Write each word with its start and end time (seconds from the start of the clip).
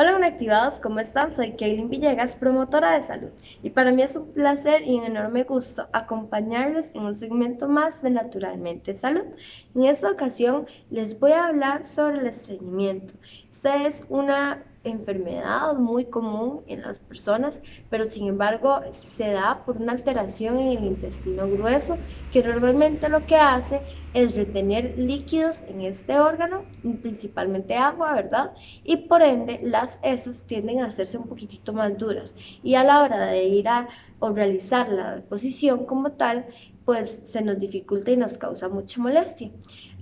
Hola 0.00 0.12
Conectivados, 0.12 0.78
¿cómo 0.78 1.00
están? 1.00 1.34
Soy 1.34 1.56
Kaylin 1.56 1.90
Villegas, 1.90 2.36
promotora 2.36 2.92
de 2.92 3.02
salud, 3.02 3.30
y 3.64 3.70
para 3.70 3.90
mí 3.90 4.00
es 4.02 4.14
un 4.14 4.32
placer 4.32 4.86
y 4.86 4.96
un 4.96 5.06
enorme 5.06 5.42
gusto 5.42 5.88
acompañarles 5.92 6.92
en 6.94 7.02
un 7.02 7.16
segmento 7.16 7.68
más 7.68 8.00
de 8.00 8.10
Naturalmente 8.10 8.94
Salud. 8.94 9.24
En 9.74 9.82
esta 9.82 10.08
ocasión 10.08 10.68
les 10.90 11.18
voy 11.18 11.32
a 11.32 11.48
hablar 11.48 11.84
sobre 11.84 12.20
el 12.20 12.28
estreñimiento. 12.28 13.14
Esta 13.50 13.88
es 13.88 14.06
una 14.08 14.62
enfermedad 14.90 15.74
muy 15.74 16.06
común 16.06 16.62
en 16.66 16.82
las 16.82 16.98
personas, 16.98 17.62
pero 17.88 18.06
sin 18.06 18.28
embargo 18.28 18.80
se 18.90 19.30
da 19.32 19.64
por 19.64 19.76
una 19.78 19.92
alteración 19.92 20.58
en 20.58 20.78
el 20.78 20.84
intestino 20.84 21.48
grueso 21.50 22.00
que 22.30 22.42
normalmente 22.42 23.08
lo 23.08 23.26
que 23.26 23.36
hace 23.36 23.82
es 24.12 24.34
retener 24.36 24.94
líquidos 24.96 25.62
en 25.66 25.80
este 25.82 26.18
órgano, 26.20 26.66
principalmente 27.02 27.76
agua, 27.76 28.14
¿verdad? 28.14 28.52
Y 28.82 29.08
por 29.08 29.22
ende 29.22 29.60
las 29.62 29.98
heces 30.02 30.46
tienden 30.46 30.80
a 30.80 30.86
hacerse 30.86 31.18
un 31.18 31.28
poquitito 31.28 31.72
más 31.72 31.96
duras 31.98 32.34
y 32.62 32.74
a 32.74 32.84
la 32.84 33.02
hora 33.02 33.26
de 33.26 33.44
ir 33.44 33.68
a 33.68 33.88
o 34.20 34.30
realizar 34.30 34.88
la 34.88 35.16
deposición 35.16 35.86
como 35.86 36.12
tal, 36.12 36.46
pues 36.84 37.10
se 37.26 37.42
nos 37.42 37.58
dificulta 37.58 38.10
y 38.12 38.16
nos 38.16 38.38
causa 38.38 38.68
mucha 38.68 39.00
molestia. 39.00 39.50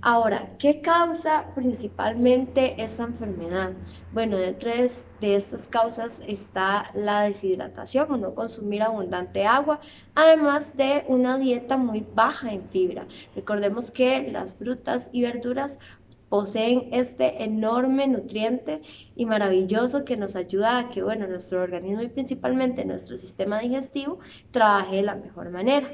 Ahora, 0.01 0.55
¿qué 0.57 0.79
causa 0.79 1.53
principalmente 1.53 2.81
esta 2.81 3.03
enfermedad? 3.03 3.73
Bueno, 4.13 4.37
dentro 4.37 4.71
de 4.71 5.35
estas 5.35 5.67
causas 5.67 6.21
está 6.27 6.89
la 6.93 7.23
deshidratación 7.23 8.09
o 8.11 8.17
no 8.17 8.33
consumir 8.33 8.83
abundante 8.83 9.45
agua, 9.45 9.81
además 10.15 10.77
de 10.77 11.03
una 11.09 11.37
dieta 11.37 11.75
muy 11.75 12.05
baja 12.15 12.53
en 12.53 12.69
fibra. 12.69 13.05
Recordemos 13.35 13.91
que 13.91 14.31
las 14.31 14.55
frutas 14.55 15.09
y 15.11 15.23
verduras 15.23 15.79
poseen 16.29 16.89
este 16.91 17.43
enorme 17.43 18.07
nutriente 18.07 18.81
y 19.15 19.25
maravilloso 19.25 20.03
que 20.03 20.17
nos 20.17 20.35
ayuda 20.35 20.79
a 20.79 20.89
que, 20.89 21.03
bueno, 21.03 21.27
nuestro 21.27 21.61
organismo 21.61 22.01
y 22.01 22.09
principalmente 22.09 22.85
nuestro 22.85 23.17
sistema 23.17 23.59
digestivo 23.59 24.19
trabaje 24.51 24.97
de 24.97 25.03
la 25.03 25.15
mejor 25.15 25.49
manera. 25.49 25.87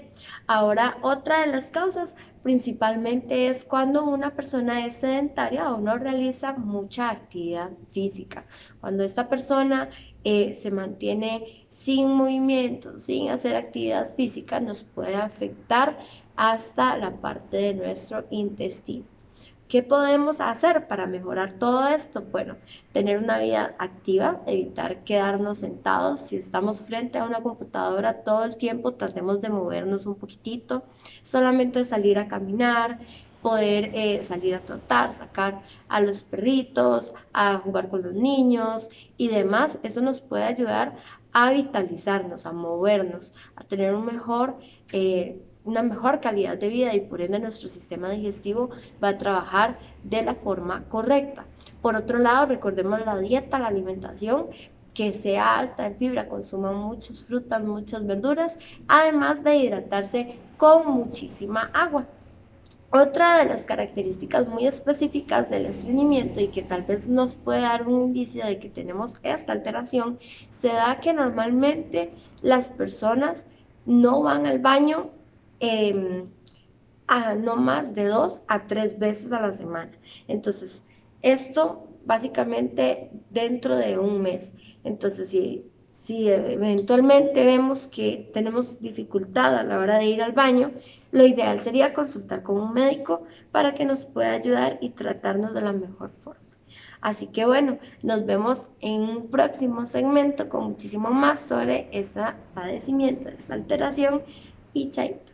Ahora, 0.48 0.98
otra 1.02 1.42
de 1.42 1.52
las 1.52 1.70
causas 1.70 2.16
principalmente 2.42 3.48
es 3.48 3.64
cuando 3.64 4.04
una 4.04 4.36
persona 4.36 4.86
es 4.86 4.94
sedentaria 4.94 5.72
o 5.72 5.80
no 5.80 5.98
realiza 5.98 6.54
mucha 6.54 7.10
actividad 7.10 7.72
física. 7.92 8.46
Cuando 8.82 9.04
esta 9.04 9.30
persona 9.30 9.90
eh, 10.24 10.54
se 10.54 10.72
mantiene 10.72 11.66
sin 11.70 12.10
movimiento, 12.10 13.00
sin 13.00 13.30
hacer 13.30 13.56
actividad 13.56 14.14
física, 14.16 14.60
nos 14.60 14.84
puede 14.84 15.16
afectar 15.16 15.98
hasta 16.36 16.98
la 16.98 17.12
parte 17.12 17.58
de 17.58 17.74
nuestro 17.76 18.26
intestino. 18.30 19.13
¿Qué 19.68 19.82
podemos 19.82 20.40
hacer 20.40 20.88
para 20.88 21.08
mejorar 21.08 21.54
todo 21.54 21.88
esto? 21.88 22.22
Bueno, 22.22 22.58
tener 22.92 23.18
una 23.18 23.40
vida 23.40 23.76
activa, 23.80 24.42
evitar 24.46 25.04
quedarnos 25.04 25.60
sentados. 25.60 26.20
Si 26.20 26.36
estamos 26.36 26.82
frente 26.82 27.18
a 27.18 27.24
una 27.24 27.42
computadora 27.42 28.24
todo 28.24 28.44
el 28.44 28.56
tiempo, 28.58 28.94
tratemos 28.94 29.42
de 29.42 29.50
movernos 29.50 30.06
un 30.06 30.16
poquitito, 30.16 30.84
solamente 31.24 31.86
salir 31.86 32.20
a 32.20 32.28
caminar, 32.28 33.00
poder 33.42 33.92
eh, 33.96 34.22
salir 34.22 34.54
a 34.56 34.62
trotar, 34.62 35.12
sacar 35.12 35.64
a 35.88 36.02
los 36.02 36.22
perritos, 36.22 37.14
a 37.34 37.58
jugar 37.58 37.90
con 37.90 38.04
los 38.04 38.14
niños 38.14 38.90
y 39.18 39.30
demás. 39.30 39.80
Eso 39.82 40.02
nos 40.02 40.22
puede 40.22 40.44
ayudar 40.44 40.98
a 41.32 41.52
vitalizarnos, 41.52 42.46
a 42.46 42.54
movernos, 42.54 43.34
a 43.56 43.64
tener 43.64 43.96
un 43.96 44.06
mejor... 44.06 44.58
Eh, 44.92 45.42
una 45.66 45.82
mejor 45.82 46.20
calidad 46.20 46.58
de 46.58 46.68
vida 46.70 46.94
y 46.94 47.02
por 47.02 47.22
ende 47.22 47.40
nuestro 47.40 47.70
sistema 47.70 48.10
digestivo 48.10 48.70
va 49.04 49.10
a 49.10 49.18
trabajar 49.18 49.80
de 50.04 50.22
la 50.22 50.36
forma 50.36 50.84
correcta. 50.90 51.46
Por 51.82 51.96
otro 51.96 52.20
lado, 52.20 52.48
recordemos 52.48 53.06
la 53.06 53.18
dieta, 53.18 53.60
la 53.60 53.68
alimentación, 53.68 54.48
que 54.94 55.12
sea 55.12 55.58
alta 55.58 55.88
en 55.88 55.96
fibra, 55.96 56.28
consuma 56.28 56.72
muchas 56.72 57.24
frutas, 57.24 57.64
muchas 57.64 58.06
verduras, 58.06 58.60
además 58.88 59.44
de 59.44 59.56
hidratarse 59.56 60.36
con 60.58 60.88
muchísima 60.92 61.72
agua. 61.74 62.08
Otra 62.92 63.40
de 63.40 63.46
las 63.46 63.66
características 63.66 64.48
muy 64.48 64.68
específicas 64.68 65.50
del 65.50 65.66
estreñimiento 65.66 66.40
y 66.40 66.50
que 66.50 66.62
tal 66.62 66.84
vez 66.84 67.08
nos 67.08 67.34
puede 67.34 67.62
dar 67.62 67.88
un 67.88 68.04
indicio 68.04 68.46
de 68.46 68.60
que 68.60 68.70
tenemos 68.70 69.20
esta 69.24 69.52
alteración, 69.52 70.20
se 70.52 70.68
da 70.68 71.00
que 71.00 71.12
normalmente 71.12 72.14
las 72.44 72.70
personas 72.70 73.48
no 73.88 74.22
van 74.22 74.46
al 74.46 74.60
baño 74.60 75.10
Em, 75.60 76.28
a 77.08 77.36
no 77.36 77.56
más 77.56 77.94
de 77.96 78.06
dos 78.06 78.42
a 78.48 78.66
tres 78.66 78.98
veces 79.00 79.32
a 79.32 79.40
la 79.40 79.52
semana. 79.52 79.92
Entonces, 80.28 80.84
esto 81.22 81.88
básicamente 82.06 83.12
dentro 83.30 83.76
de 83.76 83.98
un 83.98 84.22
mes. 84.22 84.54
Entonces, 84.84 85.30
si, 85.30 85.66
si 85.94 86.30
eventualmente 86.30 87.46
vemos 87.46 87.88
que 87.88 88.30
tenemos 88.34 88.80
dificultad 88.82 89.58
a 89.58 89.64
la 89.64 89.80
hora 89.80 89.98
de 89.98 90.06
ir 90.06 90.22
al 90.22 90.34
baño, 90.34 90.72
lo 91.12 91.26
ideal 91.26 91.60
sería 91.60 91.94
consultar 91.94 92.44
con 92.44 92.58
un 92.58 92.74
médico 92.74 93.24
para 93.52 93.74
que 93.74 93.86
nos 93.86 94.06
pueda 94.06 94.34
ayudar 94.34 94.78
y 94.82 94.90
tratarnos 94.90 95.54
de 95.54 95.62
la 95.62 95.74
mejor 95.74 96.12
forma. 96.24 96.42
Así 97.02 97.28
que 97.28 97.46
bueno, 97.46 97.80
nos 98.02 98.26
vemos 98.26 98.70
en 98.80 99.02
un 99.02 99.28
próximo 99.28 99.86
segmento 99.86 100.48
con 100.48 100.64
muchísimo 100.70 101.10
más 101.12 101.42
sobre 101.42 101.90
este 101.92 102.22
padecimiento, 102.54 103.30
esta 103.30 103.54
alteración 103.54 104.24
y 104.74 104.90
chaito. 104.90 105.34